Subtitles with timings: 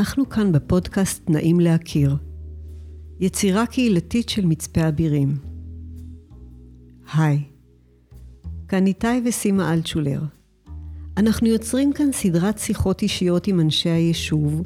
[0.00, 2.16] אנחנו כאן בפודקאסט נעים להכיר,
[3.20, 5.38] יצירה קהילתית של מצפה אבירים.
[7.14, 7.42] היי,
[8.68, 10.20] כאן איתי וסימה אלטשולר.
[11.16, 14.62] אנחנו יוצרים כאן סדרת שיחות אישיות עם אנשי היישוב,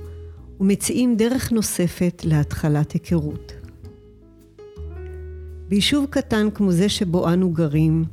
[0.60, 3.52] ומציעים דרך נוספת להתחלת היכרות.
[5.68, 8.04] ביישוב קטן כמו זה שבו אנו גרים,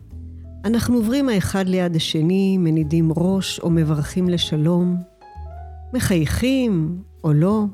[0.65, 4.95] אנחנו עוברים האחד ליד השני, מנידים ראש או מברכים לשלום,
[5.93, 7.65] מחייכים או לא,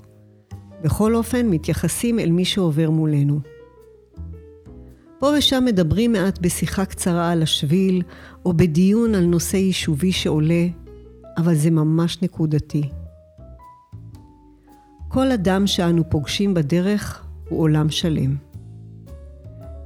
[0.83, 3.39] בכל אופן מתייחסים אל מי שעובר מולנו.
[5.19, 8.01] פה ושם מדברים מעט בשיחה קצרה על השביל,
[8.45, 10.67] או בדיון על נושא יישובי שעולה,
[11.37, 12.89] אבל זה ממש נקודתי.
[15.07, 18.35] כל אדם שאנו פוגשים בדרך הוא עולם שלם.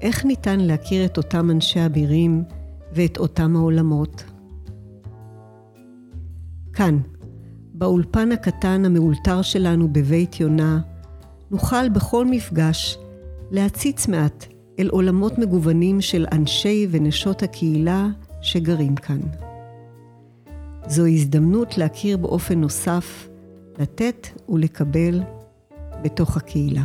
[0.02, 2.44] איך ניתן להכיר את אותם אנשי אבירים
[2.94, 4.24] ואת אותם העולמות?
[6.74, 6.98] כאן,
[7.82, 10.80] באולפן הקטן המאולתר שלנו בבית יונה,
[11.52, 12.98] נוכל בכל מפגש
[13.52, 14.46] להציץ מעט
[14.80, 18.08] אל עולמות מגוונים של אנשי ונשות הקהילה
[18.42, 19.20] שגרים כאן.
[20.88, 23.30] זו הזדמנות להכיר באופן נוסף,
[23.80, 25.22] לתת ולקבל
[26.04, 26.84] בתוך הקהילה.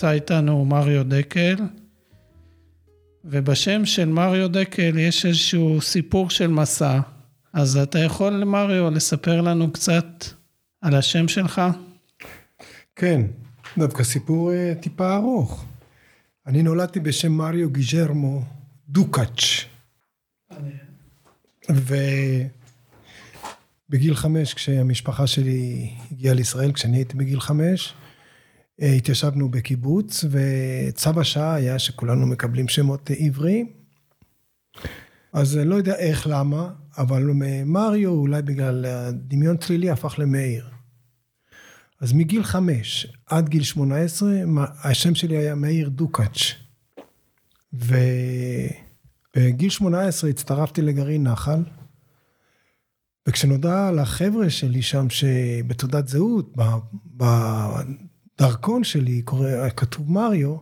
[0.00, 1.56] נמצא איתנו מריו דקל,
[3.24, 7.00] ובשם של מריו דקל יש איזשהו סיפור של מסע.
[7.52, 10.24] אז אתה יכול, מריו, לספר לנו קצת
[10.80, 11.62] על השם שלך?
[12.96, 13.20] כן,
[13.78, 15.64] דווקא סיפור אה, טיפה ארוך.
[16.46, 18.42] אני נולדתי בשם מריו גיז'רמו
[18.88, 19.64] דוקאץ'.
[23.88, 27.94] ובגיל חמש, כשהמשפחה שלי הגיעה לישראל, כשאני הייתי בגיל חמש,
[28.80, 33.68] התיישבנו בקיבוץ, וצו השעה היה שכולנו מקבלים שמות עבריים.
[35.32, 37.22] אז לא יודע איך, למה, אבל
[37.66, 40.70] מריו, אולי בגלל הדמיון צלילי, הפך למאיר.
[42.00, 44.30] אז מגיל חמש עד גיל שמונה עשרה,
[44.84, 46.54] השם שלי היה מאיר דוקאץ'.
[47.72, 51.64] ובגיל שמונה עשרה הצטרפתי לגרעין נחל,
[53.28, 56.56] וכשנודע לחבר'ה שלי שם שבתעודת זהות,
[58.40, 60.56] דרכון שלי, קורא, כתוב מריו,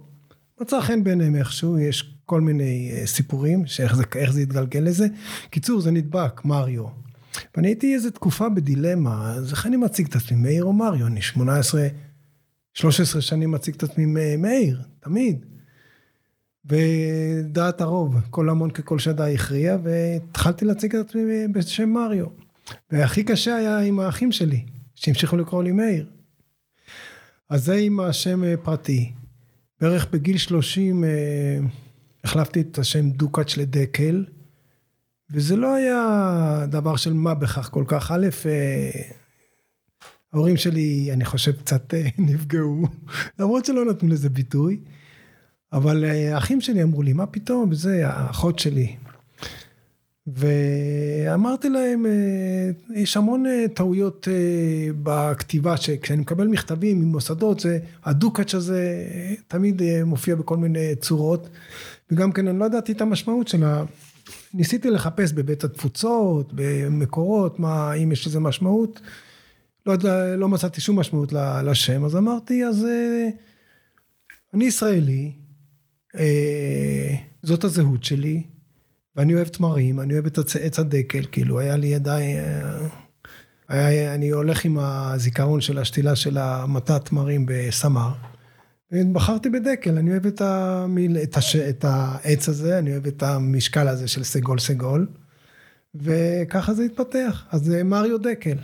[0.60, 5.06] מצא חן בעיניהם איכשהו, יש כל מיני אה, סיפורים, שאיך זה, זה התגלגל לזה.
[5.50, 6.84] קיצור, זה נדבק, מריו.
[7.56, 11.06] ואני הייתי איזה תקופה בדילמה, אז איך אני מציג את עצמי, מאיר או מריו?
[11.06, 11.88] אני 18,
[12.74, 14.06] 13 שנים מציג את עצמי
[14.38, 15.46] מאיר, תמיד.
[16.64, 22.26] ודעת הרוב, כל המון ככל שדה הכריע, והתחלתי להציג את עצמי בשם מריו.
[22.90, 24.64] והכי קשה היה עם האחים שלי,
[24.94, 26.17] שהמשיכו לקרוא לי מאיר.
[27.50, 29.12] אז זה עם השם אה, פרטי.
[29.80, 31.08] בערך בגיל 30 אה,
[32.24, 34.24] החלפתי את השם דוקאץ' לדקל,
[35.30, 38.10] וזה לא היה דבר של מה בכך כל כך.
[38.10, 38.90] א', אה,
[40.32, 42.82] ההורים שלי, אני חושב, קצת נפגעו,
[43.38, 44.80] למרות שלא נתנו לזה ביטוי,
[45.72, 48.96] אבל האחים שלי אמרו לי, מה פתאום, וזה, האחות שלי,
[50.36, 58.54] ואמרתי להם, אה, יש המון אה, טעויות אה, בכתיבה, שכשאני מקבל מכתבים ממוסדות, זה הדוקאץ'
[58.54, 59.06] הזה
[59.48, 61.48] תמיד מופיע בכל מיני צורות,
[62.10, 63.84] וגם כן אני לא ידעתי את המשמעות שלה.
[64.54, 69.00] ניסיתי לחפש בבית התפוצות, במקורות, מה, אם יש לזה משמעות.
[69.86, 69.94] לא,
[70.36, 71.32] לא מצאתי שום משמעות
[71.64, 72.86] לשם, אז אמרתי, אז
[74.54, 75.32] אני ישראלי,
[77.42, 78.42] זאת הזהות שלי,
[79.18, 82.38] ואני אוהב תמרים, אני אוהב את עץ הדקל, כאילו, היה לי ידיי...
[82.38, 82.88] אה,
[83.68, 88.12] היה, אני הולך עם הזיכרון של השתילה של המטע תמרים בסמר.
[88.92, 93.88] ובחרתי בדקל, אני אוהב את, המיל, את, הש, את העץ הזה, אני אוהב את המשקל
[93.88, 95.06] הזה של סגול סגול,
[95.94, 97.44] וככה זה התפתח.
[97.50, 98.58] אז זה מריו דקל.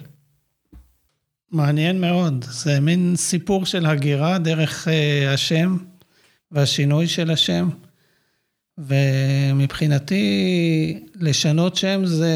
[1.50, 4.90] מעניין מאוד, זה מין סיפור של הגירה דרך uh,
[5.28, 5.76] השם
[6.52, 7.68] והשינוי של השם.
[8.79, 10.25] ומבחינתי,
[11.15, 12.35] לשנות שם זה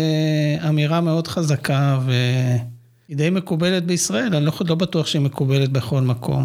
[0.69, 6.45] אמירה מאוד חזקה, והיא די מקובלת בישראל, אני לא, לא בטוח שהיא מקובלת בכל מקום.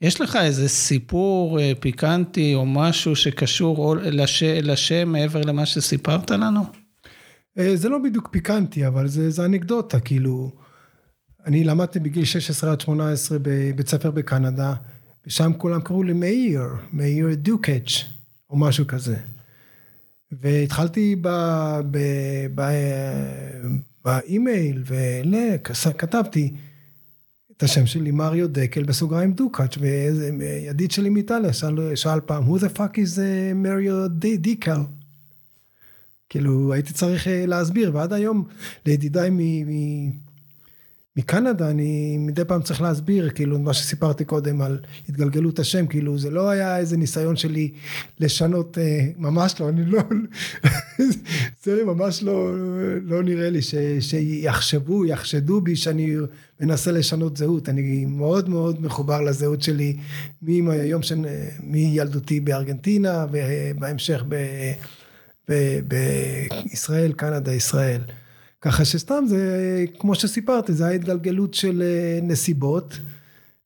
[0.00, 6.64] יש לך איזה סיפור אה, פיקנטי או משהו שקשור לש, לשם מעבר למה שסיפרת לנו?
[7.58, 10.50] אה, זה לא בדיוק פיקנטי, אבל זה, זה אנקדוטה, כאילו,
[11.46, 14.74] אני למדתי בגיל 16 עד 18 בבית ספר בקנדה,
[15.26, 16.62] ושם כולם קראו לי מאיר,
[16.92, 18.15] מאיר דוקאץ'.
[18.50, 19.16] או משהו כזה.
[20.32, 21.16] והתחלתי
[24.04, 26.54] באימייל, וכתבתי
[27.56, 32.78] את השם שלי, מריו דקל, בסוגריים דוקאץ', וידיד שלי מאיטליה שאל, שאל פעם, who the
[32.78, 33.20] fuck is
[33.54, 34.08] מריו
[34.38, 34.80] דקל?
[36.28, 38.44] כאילו, הייתי צריך להסביר, ועד היום
[38.86, 40.25] לידידיי מ...
[41.16, 44.78] מקנדה אני מדי פעם צריך להסביר כאילו מה שסיפרתי קודם על
[45.08, 47.72] התגלגלות השם כאילו זה לא היה איזה ניסיון שלי
[48.20, 50.02] לשנות אה, ממש לא אני לא
[51.64, 52.50] זה ממש לא
[53.02, 56.16] לא נראה לי ש, שיחשבו יחשדו בי שאני
[56.60, 59.96] מנסה לשנות זהות אני מאוד מאוד מחובר לזהות שלי
[60.42, 61.26] מהיום של
[61.60, 64.36] מילדותי בארגנטינה ובהמשך ב,
[65.48, 68.00] ב, בישראל קנדה ישראל.
[68.60, 72.98] ככה שסתם זה, כמו שסיפרתי, זה ההתגלגלות של אה, נסיבות,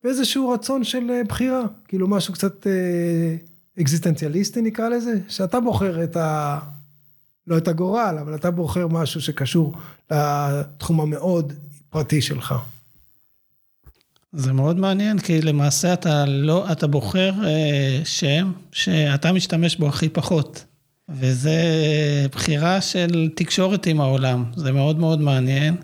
[0.05, 3.37] ואיזשהו רצון של אה, בחירה, כאילו משהו קצת אה,
[3.81, 6.59] אקזיסטנציאליסטי נקרא לזה, שאתה בוחר את ה...
[7.47, 9.73] לא את הגורל, אבל אתה בוחר משהו שקשור
[10.11, 11.53] לתחום המאוד
[11.91, 12.55] פרטי שלך.
[14.33, 20.09] זה מאוד מעניין, כי למעשה אתה לא, אתה בוחר אה, שם שאתה משתמש בו הכי
[20.09, 20.65] פחות.
[21.11, 21.57] וזה
[22.33, 25.77] בחירה של תקשורת עם העולם, זה מאוד מאוד מעניין.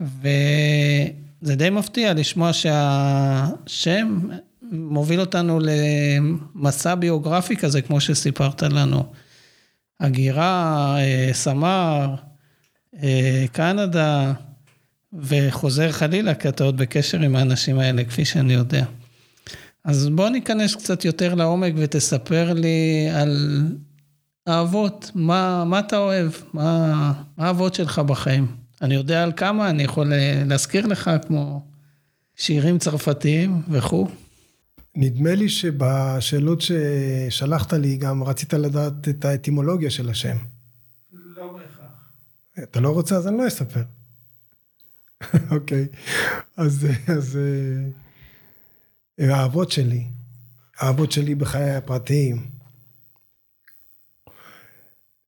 [0.00, 4.20] וזה די מפתיע לשמוע שהשם
[4.72, 9.04] מוביל אותנו למסע ביוגרפי כזה, כמו שסיפרת לנו.
[10.00, 12.14] הגירה, אה, סמר,
[13.02, 14.32] אה, קנדה,
[15.12, 18.84] וחוזר חלילה, כי אתה עוד בקשר עם האנשים האלה, כפי שאני יודע.
[19.84, 23.62] אז בוא ניכנס קצת יותר לעומק ותספר לי על
[24.48, 26.30] האהבות, מה, מה אתה אוהב?
[26.52, 28.46] מה, מה האהבות שלך בחיים?
[28.82, 30.12] אני יודע על כמה, אני יכול
[30.46, 31.66] להזכיר לך, כמו
[32.36, 34.08] שירים צרפתיים וכו'.
[34.94, 40.36] נדמה לי שבשאלות ששלחת לי גם רצית לדעת את האטימולוגיה של השם.
[41.12, 42.08] לא בהכרח.
[42.62, 43.16] אתה לא רוצה?
[43.16, 43.82] אז אני לא אספר.
[45.56, 45.86] אוקיי,
[46.56, 47.38] אז, אז
[49.20, 50.04] אה, האהבות שלי,
[50.78, 52.57] האהבות שלי בחיי הפרטיים.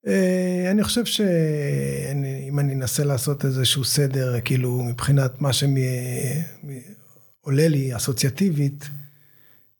[0.07, 5.69] אה, אני חושב שאם אני אנסה לעשות איזשהו סדר, כאילו מבחינת מה שעולה
[7.69, 8.89] לי אסוציאטיבית,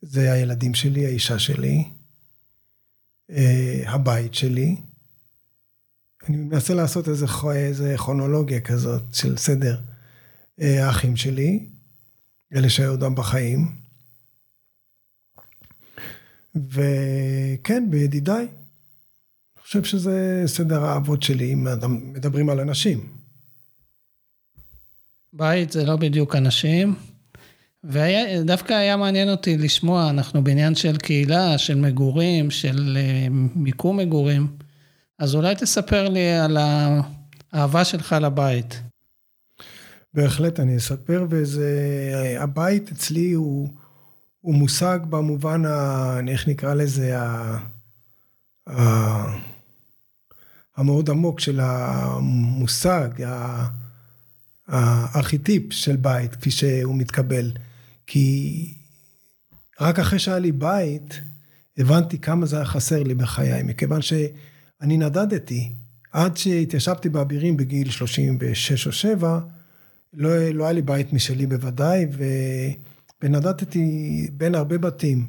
[0.03, 1.85] זה הילדים שלי, האישה שלי,
[3.31, 4.77] אה, הבית שלי.
[6.29, 9.81] אני מנסה לעשות איזה, איזה כרונולוגיה כזאת של סדר.
[10.61, 11.67] אה, האחים שלי,
[12.55, 13.81] אלה שהיו עודם בחיים.
[16.55, 18.49] וכן, בידידיי.
[19.71, 21.67] חושב שזה סדר האבות שלי, אם
[22.13, 23.07] מדברים על אנשים.
[25.33, 26.95] בית זה לא בדיוק אנשים,
[27.85, 34.47] ודווקא היה מעניין אותי לשמוע, אנחנו בעניין של קהילה, של מגורים, של אה, מיקום מגורים,
[35.19, 36.57] אז אולי תספר לי על
[37.53, 38.83] האהבה שלך לבית.
[40.15, 41.73] בהחלט אני אספר, וזה,
[42.41, 43.69] הבית אצלי הוא,
[44.41, 47.59] הוא מושג במובן, ה, איך נקרא לזה, ה,
[48.69, 49.50] ה,
[50.81, 53.09] המאוד עמוק של המושג,
[54.69, 57.53] הארכיטיפ של בית, כפי שהוא מתקבל.
[58.07, 58.75] כי
[59.81, 61.21] רק אחרי שהיה לי בית,
[61.79, 65.73] הבנתי כמה זה היה חסר לי בחיי, מכיוון שאני נדדתי.
[66.13, 69.41] עד שהתיישבתי באבירים בגיל 36 או 7,
[70.15, 72.25] לא, לא היה לי בית משלי בוודאי, ו,
[73.23, 75.27] ונדדתי בין הרבה בתים.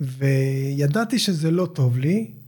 [0.00, 2.43] וידעתי שזה לא טוב לי,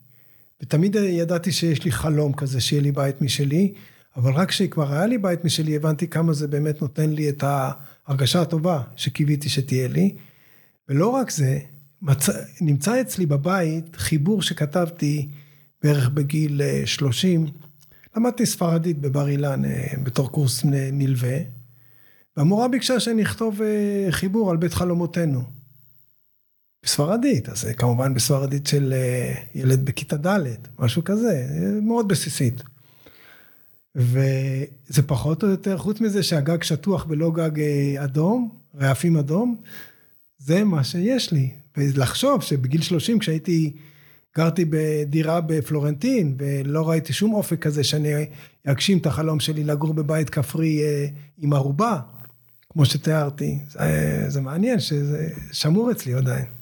[0.62, 3.74] ותמיד ידעתי שיש לי חלום כזה, שיהיה לי בית משלי,
[4.16, 8.42] אבל רק כשכבר היה לי בית משלי, הבנתי כמה זה באמת נותן לי את ההרגשה
[8.42, 10.14] הטובה שקיוויתי שתהיה לי.
[10.88, 11.58] ולא רק זה,
[12.02, 12.28] מצ...
[12.60, 15.28] נמצא אצלי בבית חיבור שכתבתי
[15.82, 17.44] בערך בגיל 30.
[17.44, 17.50] אה,
[18.16, 21.38] למדתי ספרדית בבר אילן אה, בתור קורס נלווה,
[22.36, 25.55] והמורה ביקשה שאני אכתוב אה, חיבור על בית חלומותינו.
[26.82, 30.40] בספרדית, אז כמובן בספרדית של אה, ילד בכיתה ד',
[30.78, 31.46] משהו כזה,
[31.82, 32.62] מאוד בסיסית.
[33.96, 39.56] וזה פחות או יותר, חוץ מזה שהגג שטוח ולא גג אה, אדום, רעפים אדום,
[40.38, 41.50] זה מה שיש לי.
[41.76, 43.72] ולחשוב שבגיל 30 כשהייתי,
[44.36, 48.12] גרתי בדירה בפלורנטין ולא ראיתי שום אופק כזה שאני
[48.66, 51.06] אגשים את החלום שלי לגור בבית כפרי אה,
[51.38, 52.00] עם ערובה,
[52.70, 56.55] כמו שתיארתי, זה, זה מעניין שזה שמור אצלי עדיין.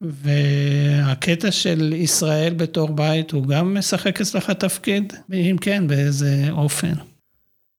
[0.00, 5.12] והקטע של ישראל בתור בית, הוא גם משחק אצלך תפקיד?
[5.32, 6.92] אם כן, באיזה אופן?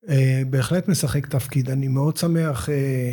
[0.10, 1.70] אה, בהחלט משחק תפקיד.
[1.70, 3.12] אני מאוד שמח אה,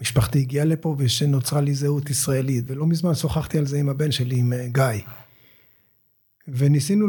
[0.00, 4.36] משפחתי הגיעה לפה ושנוצרה לי זהות ישראלית, ולא מזמן שוחחתי על זה עם הבן שלי,
[4.36, 5.02] עם גיא.
[6.48, 7.06] וניסינו,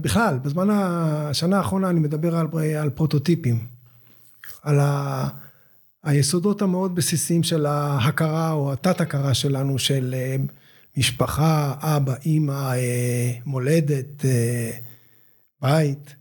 [0.00, 2.46] בכלל, בזמן השנה האחרונה אני מדבר על,
[2.78, 3.66] על פרוטוטיפים,
[4.62, 5.28] על ה,
[6.06, 10.36] היסודות המאוד בסיסיים של ההכרה או התת-הכרה שלנו של אה,
[10.96, 14.70] משפחה, אבא, אימא, אה, מולדת, אה,
[15.62, 16.14] בית.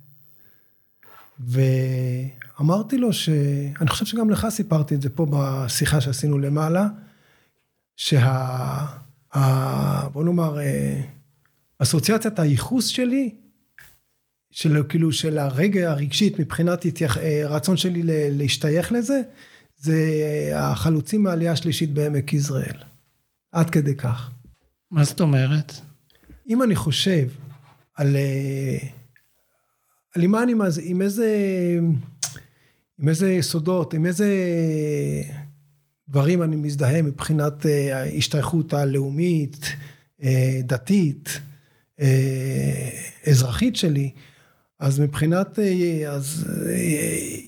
[1.39, 3.30] ואמרתי לו ש...
[3.82, 6.88] אני חושב שגם לך סיפרתי את זה פה בשיחה שעשינו למעלה,
[7.96, 8.20] שה...
[9.36, 10.10] ה...
[10.10, 10.58] בוא נאמר,
[11.80, 13.36] אסוציאציית הייחוס שלי,
[14.51, 17.18] של כאילו של הרגע הרגשית מבחינת התייח...
[17.46, 18.01] רצון שלי
[18.32, 19.22] להשתייך לזה,
[19.86, 22.77] זה החלוצים מהעלייה השלישית בעמק יזרעאל.
[23.51, 24.32] עד כדי כך.
[24.92, 25.74] מה זאת אומרת?
[26.50, 27.27] אם אני חושב
[27.96, 28.15] על...
[28.15, 28.77] אה,
[30.15, 31.30] על עם מה אני, עם איזה...
[33.00, 34.27] עם איזה יסודות, עם איזה
[36.10, 39.58] דברים אני מזדהה מבחינת אה, ההשתייכות הלאומית,
[40.24, 41.39] אה, דתית,
[43.27, 44.12] אזרחית שלי,
[44.80, 45.60] אז מבחינת,
[46.10, 46.48] אז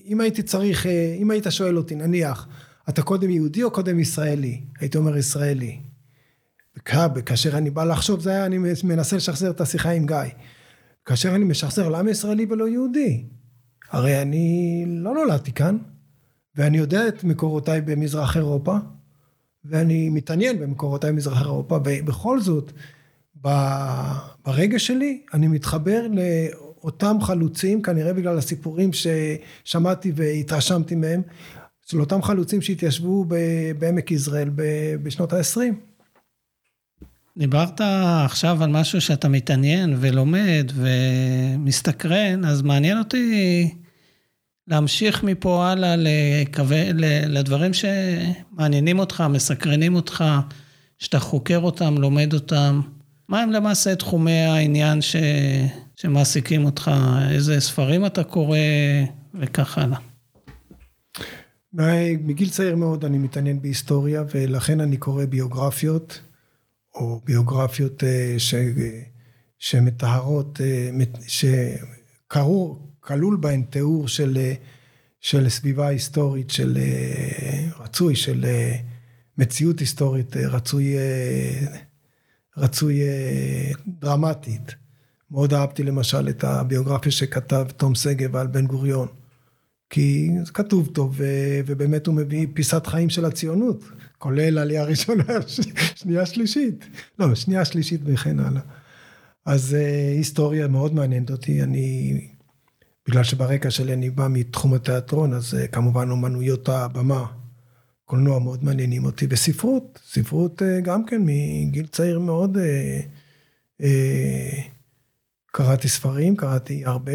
[0.08, 0.86] אם הייתי צריך,
[1.20, 2.48] אם היית שואל אותי, נניח,
[2.88, 4.60] אתה קודם יהודי או קודם ישראלי?
[4.80, 5.80] הייתי אומר ישראלי.
[7.26, 10.16] כאשר אני בא לחשוב, זה היה, אני מנסה לשחזר את השיחה עם גיא.
[11.04, 13.24] כאשר אני משחזר, למה ישראלי ולא יהודי?
[13.90, 15.78] הרי אני לא נולדתי כאן,
[16.56, 18.76] ואני יודע את מקורותיי במזרח אירופה,
[19.64, 22.72] ואני מתעניין במקורותיי במזרח אירופה, ובכל זאת,
[24.46, 26.06] ברגע שלי, אני מתחבר
[26.88, 31.22] לאותם חלוצים, כנראה בגלל הסיפורים ששמעתי והתרשמתי מהם,
[31.86, 33.24] של אותם חלוצים שהתיישבו
[33.78, 34.50] בעמק יזרעאל
[35.02, 35.60] בשנות ה-20.
[37.38, 37.80] דיברת
[38.24, 43.70] עכשיו על משהו שאתה מתעניין ולומד ומסתקרן, אז מעניין אותי
[44.68, 46.82] להמשיך מפה הלאה לקווה,
[47.26, 50.24] לדברים שמעניינים אותך, מסקרנים אותך,
[50.98, 52.80] שאתה חוקר אותם, לומד אותם.
[53.28, 55.16] מה הם למעשה תחומי העניין ש...
[55.96, 56.90] שמעסיקים אותך?
[57.30, 58.58] איזה ספרים אתה קורא
[59.34, 59.98] וכך הלאה.
[62.22, 66.20] מגיל צעיר מאוד אני מתעניין בהיסטוריה ולכן אני קורא ביוגרפיות.
[66.98, 68.54] או ביוגרפיות אה, ש,
[69.58, 70.90] שמתארות, אה,
[71.26, 74.54] שקראו, כלול בהן תיאור של, אה,
[75.20, 76.78] של סביבה היסטורית, של
[77.78, 78.46] רצוי, של
[79.38, 80.94] מציאות היסטורית, רצוי,
[82.58, 83.00] רצוי
[83.86, 84.74] דרמטית.
[85.30, 89.08] מאוד אהבתי למשל את הביוגרפיה שכתב תום שגב על בן גוריון.
[89.90, 91.20] כי זה כתוב טוב,
[91.66, 93.84] ובאמת הוא מביא פיסת חיים של הציונות.
[94.18, 95.24] כולל עלייה ראשונה,
[95.94, 96.84] שנייה שלישית.
[97.18, 98.60] לא, שנייה שלישית וכן הלאה.
[99.46, 102.20] אז uh, היסטוריה מאוד מעניינת אותי, אני,
[103.08, 107.26] בגלל שברקע שלי אני בא מתחום התיאטרון, אז uh, כמובן אומנויות הבמה,
[108.08, 112.60] קולנוע מאוד מעניינים אותי, וספרות, ספרות uh, גם כן מגיל צעיר מאוד, uh,
[113.82, 113.84] uh,
[115.46, 117.12] קראתי ספרים, קראתי הרבה,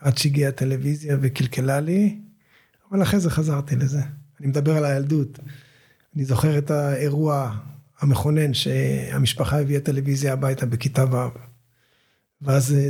[0.00, 2.18] עד שהגיעה הטלוויזיה וקלקלה לי,
[2.90, 4.00] אבל אחרי זה חזרתי לזה.
[4.40, 5.38] אני מדבר על הילדות.
[6.16, 7.56] אני זוכר את האירוע
[8.00, 11.38] המכונן שהמשפחה הביאה טלוויזיה הביתה בכיתה ו',
[12.42, 12.88] ואז אה,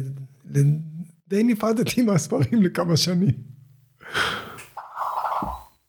[1.28, 3.34] די נפרדתי מהספרים לכמה שנים.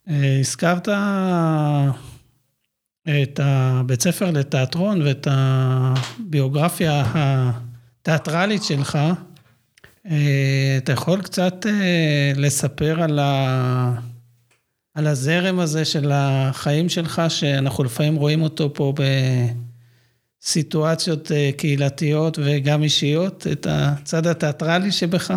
[0.10, 0.90] אה, הזכרת
[3.04, 9.00] את הבית ספר לתיאטרון ואת הביוגרפיה התיאטרלית שלך.
[10.10, 11.66] אה, אתה יכול קצת
[12.36, 14.16] לספר על ה...
[14.96, 18.94] על הזרם הזה של החיים שלך, שאנחנו לפעמים רואים אותו פה
[20.42, 25.34] בסיטואציות אה, קהילתיות וגם אישיות, את הצד התיאטרלי שבך?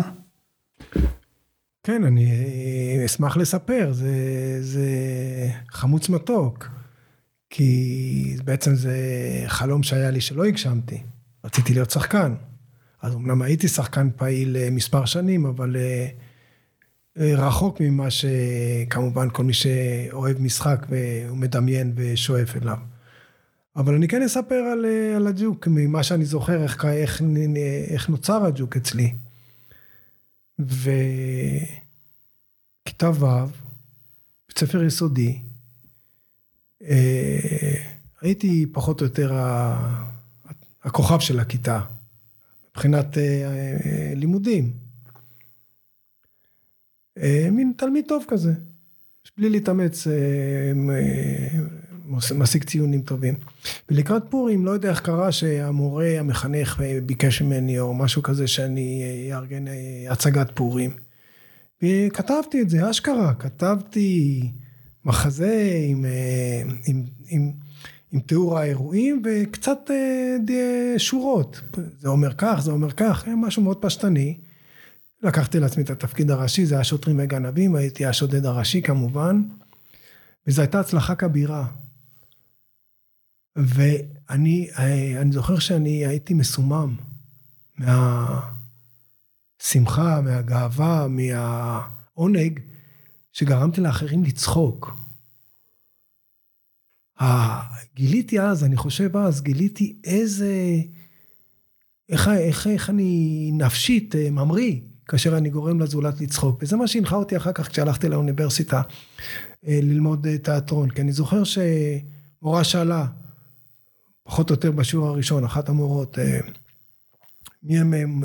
[1.89, 4.13] כן, אני אה, אשמח לספר, זה,
[4.61, 4.87] זה
[5.71, 6.67] חמוץ מתוק,
[7.49, 8.97] כי בעצם זה
[9.47, 11.01] חלום שהיה לי שלא הגשמתי.
[11.43, 12.33] רציתי להיות שחקן.
[13.01, 15.75] אז אמנם הייתי שחקן פעיל אה, מספר שנים, אבל
[17.17, 22.77] רחוק ממה שכמובן כל מי שאוהב משחק והוא מדמיין ושואף אליו.
[23.75, 27.21] אבל אני כן אספר על, על הג'וק, ממה שאני זוכר, איך, איך,
[27.87, 29.13] איך נוצר הג'וק אצלי.
[30.59, 31.79] וכיתה
[33.09, 33.25] ו',
[34.47, 35.41] בית ספר יסודי,
[36.83, 37.73] אה,
[38.21, 39.33] הייתי פחות או יותר
[40.83, 41.81] הכוכב של הכיתה,
[42.69, 44.73] מבחינת אה, אה, לימודים.
[47.51, 48.53] מין תלמיד טוב כזה,
[49.37, 50.07] בלי להתאמץ,
[52.35, 53.35] משיג ציונים טובים.
[53.89, 59.65] ולקראת פורים, לא יודע איך קרה שהמורה, המחנך ביקש ממני, או משהו כזה, שאני אארגן
[60.09, 60.91] הצגת פורים.
[61.83, 64.41] וכתבתי את זה, אשכרה, כתבתי
[65.05, 67.51] מחזה עם, אה, עם, עם,
[68.11, 71.61] עם תיאור האירועים וקצת אה, שורות.
[71.99, 74.37] זה אומר כך, זה אומר כך, משהו מאוד פשטני.
[75.23, 79.43] לקחתי לעצמי את התפקיד הראשי, זה היה שוטרים וגנבים, הייתי השודד הראשי כמובן,
[80.47, 81.65] וזו הייתה הצלחה כבירה.
[83.65, 84.69] ואני
[85.21, 86.95] אני זוכר שאני הייתי מסומם
[89.59, 92.59] מהשמחה, מהגאווה, מהעונג,
[93.33, 94.99] שגרמתי לאחרים לצחוק.
[97.95, 100.53] גיליתי אז, אני חושב אז, גיליתי איזה,
[102.09, 106.63] איך, איך, איך אני נפשית אה, ממריא כאשר אני גורם לזולת לצחוק.
[106.63, 108.81] וזה מה שהנחה אותי אחר כך כשהלכתי לאוניברסיטה
[109.67, 110.89] אה, ללמוד אה, תיאטרון.
[110.89, 113.05] כי אני זוכר שמורה שאלה,
[114.29, 116.17] פחות או יותר בשיעור הראשון, אחת המורות,
[117.63, 118.23] מי הם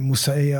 [0.00, 0.52] מושאי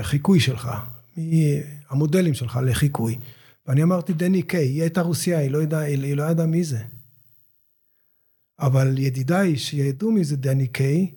[0.00, 0.70] החיקוי שלך?
[1.16, 3.18] מי המודלים שלך לחיקוי.
[3.66, 6.78] ואני אמרתי דני קיי, היא הייתה רוסייה, היא לא ידעה, לא ידעה מי זה.
[8.60, 11.10] אבל ידידיי שידעו מי זה דני קיי,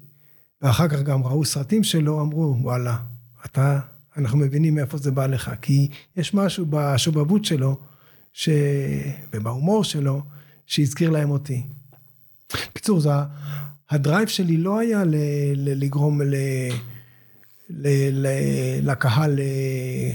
[0.61, 2.97] ואחר כך גם ראו סרטים שלו, אמרו, וואלה,
[3.45, 3.79] אתה,
[4.17, 5.51] אנחנו מבינים מאיפה זה בא לך.
[5.61, 7.77] כי יש משהו בשובבות שלו,
[8.33, 8.49] ש...
[9.33, 10.21] ובהומור שלו,
[10.65, 11.63] שהזכיר להם אותי.
[12.53, 13.09] בקיצור, זה...
[13.89, 15.15] ה drive שלי לא היה ל...
[15.55, 15.83] ל...
[15.83, 16.35] לגרום ל...
[17.69, 17.87] ל...
[18.11, 18.27] ל...
[18.81, 20.11] לקהל אה,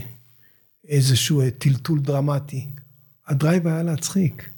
[0.88, 2.66] איזשהו אה, טלטול דרמטי.
[3.26, 4.50] ה drive היה להצחיק.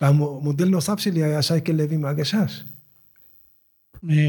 [0.00, 2.62] והמודל נוסף שלי היה שייקל לוי מהגשש.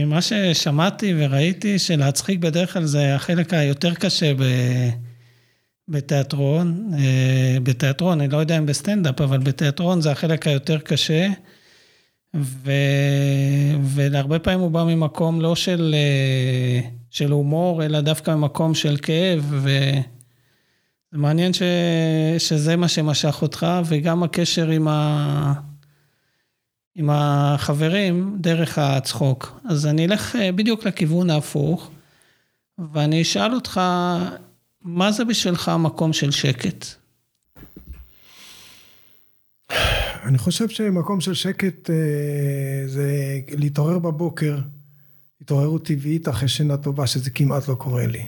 [0.07, 4.41] מה ששמעתי וראיתי, שלהצחיק בדרך כלל זה החלק היותר קשה ב...
[5.89, 6.91] בתיאטרון.
[6.99, 11.27] אה, בתיאטרון, אני לא יודע אם בסטנדאפ, אבל בתיאטרון זה החלק היותר קשה.
[12.35, 12.71] ו...
[13.83, 19.45] ולהרבה פעמים הוא בא ממקום לא של, אה, של הומור, אלא דווקא ממקום של כאב.
[19.49, 19.69] ו...
[21.11, 21.61] זה מעניין ש...
[22.37, 25.53] שזה מה שמשך אותך, וגם הקשר עם, ה...
[26.95, 29.59] עם החברים דרך הצחוק.
[29.69, 31.91] אז אני אלך אה, בדיוק לכיוון ההפוך,
[32.93, 33.81] ואני אשאל אותך,
[34.87, 36.85] מה זה בשבילך מקום של שקט?
[40.23, 44.59] אני חושב שמקום של שקט אה, זה להתעורר בבוקר,
[45.41, 48.25] התעוררות טבעית אחרי שינה טובה, שזה כמעט לא קורה לי.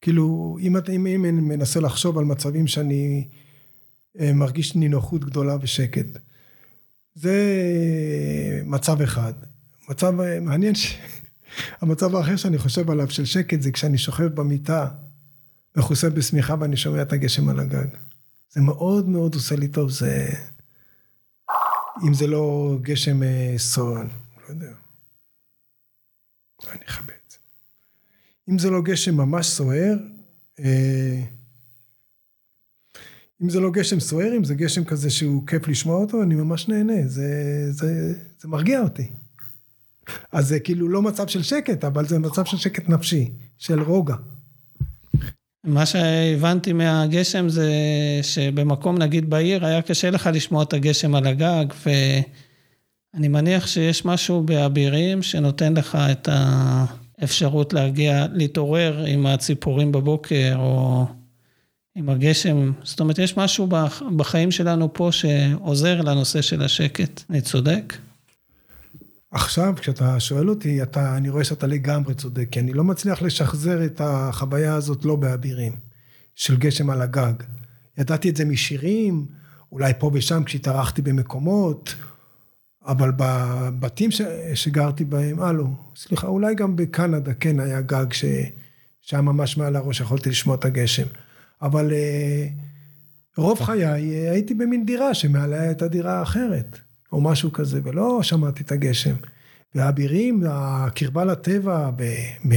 [0.00, 3.28] כאילו, אם, אם, אם אני מנסה לחשוב על מצבים שאני
[4.20, 6.06] אה, מרגיש נינוחות גדולה ושקט,
[7.14, 7.34] זה
[8.64, 9.32] מצב אחד.
[9.88, 10.96] מצב אה, מעניין, ש...
[11.80, 14.88] המצב האחר שאני חושב עליו של שקט זה כשאני שוכב במיטה,
[15.76, 17.86] מכוסה בשמיכה ואני שומע את הגשם על הגג.
[18.50, 20.28] זה מאוד מאוד עושה לי טוב, זה...
[22.06, 24.06] אם זה לא גשם אה, סורן,
[24.42, 24.72] לא יודע.
[26.72, 27.14] אני אכבד.
[28.48, 29.94] אם זה לא גשם ממש סוער,
[30.60, 31.22] אה,
[33.42, 36.68] אם זה לא גשם סוער, אם זה גשם כזה שהוא כיף לשמוע אותו, אני ממש
[36.68, 37.26] נהנה, זה,
[37.72, 39.12] זה, זה מרגיע אותי.
[40.32, 44.14] אז זה כאילו לא מצב של שקט, אבל זה מצב של שקט נפשי, של רוגע.
[45.64, 47.70] מה שהבנתי מהגשם זה
[48.22, 54.42] שבמקום נגיד בעיר היה קשה לך לשמוע את הגשם על הגג ואני מניח שיש משהו
[54.42, 56.84] באבירים שנותן לך את ה...
[57.24, 61.06] אפשרות להגיע, להתעורר עם הציפורים בבוקר, או
[61.94, 62.72] עם הגשם.
[62.82, 63.68] זאת אומרת, יש משהו
[64.16, 67.22] בחיים שלנו פה שעוזר לנושא של השקט.
[67.30, 67.96] אני צודק?
[69.30, 73.84] עכשיו, כשאתה שואל אותי, אתה, אני רואה שאתה לגמרי צודק, כי אני לא מצליח לשחזר
[73.84, 75.72] את החוויה הזאת לא באבירים,
[76.34, 77.32] של גשם על הגג.
[77.98, 79.26] ידעתי את זה משירים,
[79.72, 81.94] אולי פה ושם כשהתארחתי במקומות,
[82.86, 84.22] אבל בבתים ש...
[84.54, 85.64] שגרתי בהם, אה לא,
[85.96, 91.06] סליחה, אולי גם בקנדה כן היה גג שהיה ממש מעל הראש, יכולתי לשמוע את הגשם.
[91.62, 92.46] אבל אה,
[93.36, 96.78] רוב חיי אה, הייתי במין דירה שמעליה הייתה דירה אחרת,
[97.12, 99.14] או משהו כזה, ולא שמעתי את הגשם.
[99.74, 102.02] והאבירים, הקרבה לטבע, ב...
[102.48, 102.54] ב...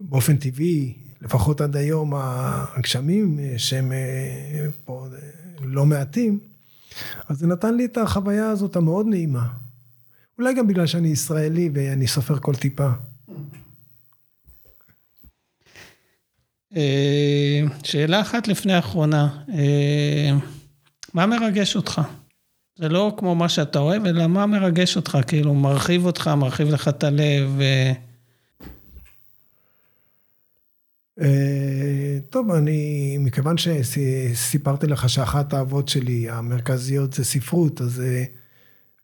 [0.00, 5.06] באופן טבעי, לפחות עד היום, הגשמים שהם אה, פה
[5.60, 6.38] לא מעטים,
[7.28, 9.46] אז זה נתן לי את החוויה הזאת המאוד נעימה.
[10.38, 12.88] אולי גם בגלל שאני ישראלי ואני סופר כל טיפה.
[16.76, 20.30] אה, שאלה אחת לפני האחרונה, אה,
[21.14, 22.00] מה מרגש אותך?
[22.78, 26.88] זה לא כמו מה שאתה אוהב, אלא מה מרגש אותך, כאילו מרחיב אותך, מרחיב לך
[26.88, 27.60] את הלב.
[31.20, 38.24] אה, טוב, אני, מכיוון שסיפרתי לך שאחת האהבות שלי המרכזיות זה ספרות, אז זה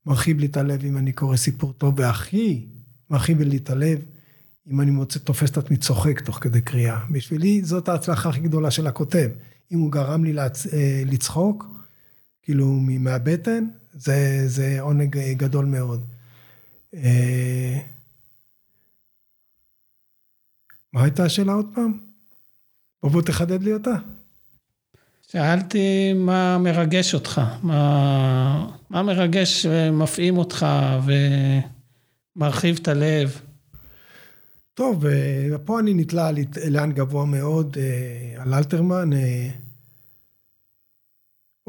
[0.07, 2.67] מרחיב לי את הלב אם אני קורא סיפור טוב, והכי
[3.11, 3.99] מרחיב לי את הלב
[4.71, 6.99] אם אני מוצא, תופס את עצמי צוחק תוך כדי קריאה.
[7.11, 9.29] בשבילי זאת ההצלחה הכי גדולה של הכותב.
[9.73, 10.39] אם הוא גרם לי.
[10.39, 11.74] אה, לצחוק,
[12.45, 16.05] כאילו מהבטן, זה, זה עונג גדול מאוד.
[16.95, 17.79] אה,
[20.93, 21.99] מה הייתה השאלה עוד פעם?
[23.03, 23.95] בוא בוא תחדד לי אותה.
[25.29, 30.67] שאלתי מה מרגש אותך, מה, מה מרגש ומפעים אותך
[32.37, 33.41] ומרחיב את הלב.
[34.75, 39.11] טוב, אה, פה אני נתלה על אילן גבוה מאוד, אה, על אלתרמן.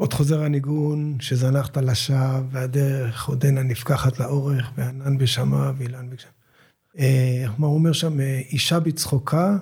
[0.00, 6.28] אה, עוד חוזר הניגון, שזנחת לשווא, והדרך עודנה נפקחת לאורך, וענן בשמה ואילן בגשם.
[7.58, 8.20] מה הוא אומר שם?
[8.20, 9.56] אישה בצחוקה.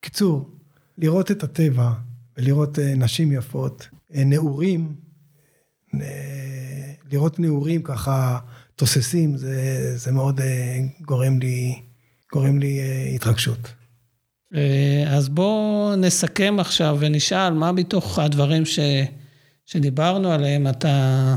[0.00, 0.50] קיצור,
[0.98, 1.92] לראות את הטבע
[2.36, 4.94] ולראות נשים יפות, נעורים,
[7.12, 8.38] לראות נעורים ככה
[8.76, 11.82] תוססים, זה, זה מאוד אה, גורם לי,
[12.32, 13.72] גורם לי אה, התרגשות.
[14.54, 18.78] אה, אז בואו נסכם עכשיו ונשאל מה מתוך הדברים ש,
[19.66, 21.34] שדיברנו עליהם אתה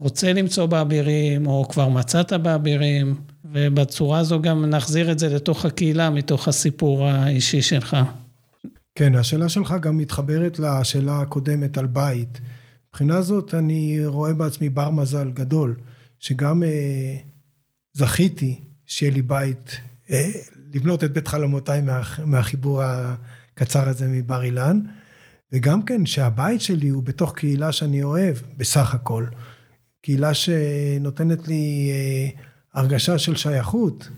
[0.00, 6.10] רוצה למצוא באבירים, או כבר מצאת באבירים, ובצורה הזו גם נחזיר את זה לתוך הקהילה,
[6.10, 7.96] מתוך הסיפור האישי שלך.
[8.94, 12.40] כן, השאלה שלך גם מתחברת לשאלה הקודמת על בית.
[12.88, 15.76] מבחינה זאת אני רואה בעצמי בר מזל גדול.
[16.18, 17.16] שגם אה,
[17.92, 19.76] זכיתי שיהיה לי בית,
[20.10, 20.30] אה,
[20.74, 24.80] לבנות את בית חלומותיי מה, מהחיבור הקצר הזה מבר אילן,
[25.52, 29.26] וגם כן שהבית שלי הוא בתוך קהילה שאני אוהב, בסך הכל.
[30.02, 32.28] קהילה שנותנת לי אה,
[32.80, 34.08] הרגשה של שייכות,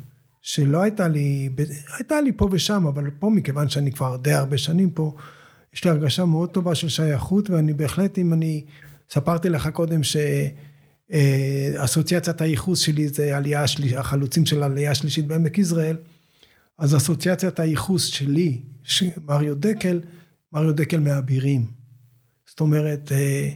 [0.43, 1.49] שלא הייתה לי,
[1.97, 5.17] הייתה לי פה ושם, אבל פה מכיוון שאני כבר די הרבה שנים פה,
[5.75, 8.65] יש לי הרגשה מאוד טובה של שייכות, ואני בהחלט, אם אני,
[9.11, 10.17] ספרתי לך קודם ש...
[11.13, 11.85] אה,
[12.41, 13.65] הייחוס שלי זה עלייה
[13.97, 15.97] החלוצים של העלייה השלישית בעמק יזרעאל,
[16.79, 18.63] אז אסוציאציית הייחוס שלי,
[19.25, 20.01] מריו דקל,
[20.53, 21.67] מריו דקל מהאבירים.
[22.47, 23.51] זאת אומרת, אה,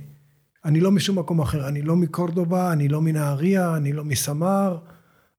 [0.65, 4.79] אני לא משום מקום אחר, אני לא מקורדובה, אני לא מנהריה, אני לא מסמר,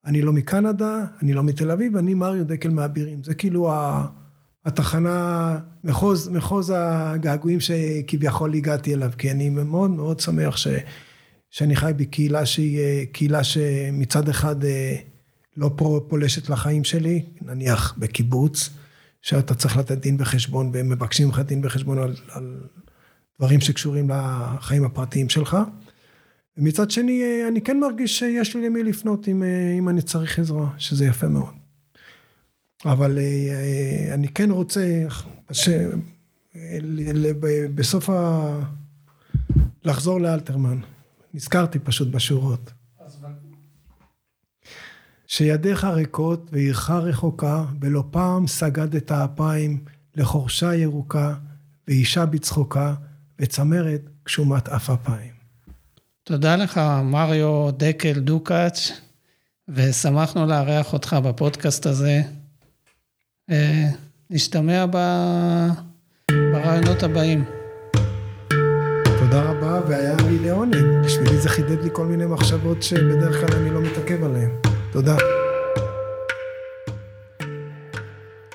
[0.05, 3.23] אני לא מקנדה, אני לא מתל אביב, אני מריו דקל מהאבירים.
[3.23, 3.71] זה כאילו
[4.65, 10.67] התחנה, מחוז, מחוז הגעגועים שכביכול הגעתי אליו, כי אני מאוד מאוד שמח ש...
[11.49, 14.95] שאני חי בקהילה שהיא אה, קהילה שמצד אחד אה,
[15.57, 15.71] לא
[16.07, 18.69] פולשת לחיים שלי, נניח בקיבוץ,
[19.21, 22.57] שאתה צריך לתת דין וחשבון והם מבקשים לך דין וחשבון על, על
[23.39, 25.57] דברים שקשורים לחיים הפרטיים שלך.
[26.57, 29.43] ומצד שני, אה, אני כן מרגיש שיש לי למי לפנות אם,
[29.77, 31.53] אם אני צריך עזרה, שזה יפה מאוד.
[32.85, 33.19] אבל
[34.13, 35.05] אני כן רוצה
[35.51, 35.69] ש...
[37.75, 38.59] בסוף ה...
[39.83, 40.79] לחזור לאלתרמן.
[41.33, 42.71] נזכרתי פשוט בשורות.
[45.35, 49.83] שידיך ריקות ועירך רחוקה, ולא פעם סגדת אפיים
[50.15, 51.33] לחורשה ירוקה,
[51.87, 52.93] ואישה בצחוקה,
[53.39, 55.31] וצמרת גשומת אף אפיים.
[56.23, 58.91] תודה לך, מריו דקל דוקאץ',
[59.69, 62.21] ושמחנו לארח אותך בפודקאסט הזה.
[63.49, 63.89] אה,
[64.29, 64.85] נשתמע
[66.31, 67.45] ברעיונות הבאים.
[69.19, 70.75] תודה רבה, והיה לי לעונג.
[71.05, 74.72] בשבילי זה חידד לי כל מיני מחשבות שבדרך כלל אני לא מתעכב עליהן.
[74.93, 75.17] תודה.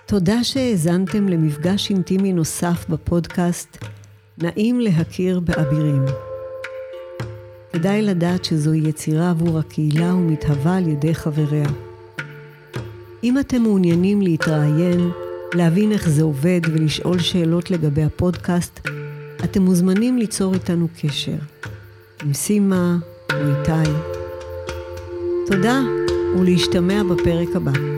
[0.06, 3.84] תודה שהאזנתם למפגש אינטימי נוסף בפודקאסט
[4.38, 6.04] נעים להכיר באבירים.
[7.72, 11.68] כדאי לדעת שזוהי יצירה עבור הקהילה ומתהווה על ידי חבריה.
[13.24, 15.10] אם אתם מעוניינים להתראיין,
[15.54, 18.88] להבין איך זה עובד ולשאול שאלות לגבי הפודקאסט,
[19.44, 21.38] אתם מוזמנים ליצור איתנו קשר,
[22.22, 22.96] עם סימה
[23.32, 23.90] או איתי.
[25.46, 25.97] תודה,
[26.36, 27.97] ולהשתמע בפרק הבא.